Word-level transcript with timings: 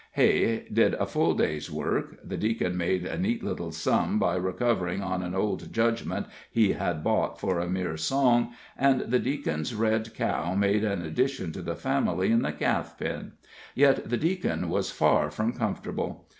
Hay 0.13 0.67
did 0.73 0.95
a 0.95 1.05
full 1.05 1.35
day's 1.35 1.69
work, 1.69 2.17
the 2.27 2.35
Deacon 2.35 2.75
made 2.75 3.05
a 3.05 3.19
neat 3.19 3.43
little 3.43 3.71
sum 3.71 4.17
by 4.17 4.35
recovering 4.35 5.03
on 5.03 5.21
an 5.21 5.35
old 5.35 5.71
judgment 5.71 6.25
he 6.49 6.71
had 6.71 7.03
bought 7.03 7.39
for 7.39 7.59
a 7.59 7.69
mere 7.69 7.95
song, 7.97 8.51
and 8.75 9.01
the 9.01 9.19
Deacon's 9.19 9.75
red 9.75 10.15
cow 10.15 10.55
made 10.55 10.83
an 10.83 11.03
addition 11.03 11.51
to 11.51 11.61
the 11.61 11.75
family 11.75 12.31
in 12.31 12.41
the 12.41 12.51
calf 12.51 12.97
pen; 12.97 13.33
yet 13.75 14.09
the 14.09 14.17
Deacon 14.17 14.69
was 14.69 14.89
far 14.89 15.29
from 15.29 15.53
comfortable. 15.53 16.25